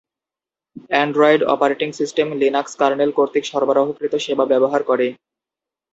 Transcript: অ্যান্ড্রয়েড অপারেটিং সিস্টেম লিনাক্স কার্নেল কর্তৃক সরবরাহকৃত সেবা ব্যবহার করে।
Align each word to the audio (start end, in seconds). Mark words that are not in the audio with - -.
অ্যান্ড্রয়েড 0.91 1.41
অপারেটিং 1.53 1.89
সিস্টেম 1.99 2.27
লিনাক্স 2.41 2.73
কার্নেল 2.79 3.11
কর্তৃক 3.17 3.45
সরবরাহকৃত 3.51 4.13
সেবা 4.25 4.45
ব্যবহার 4.51 4.81
করে। 4.89 5.07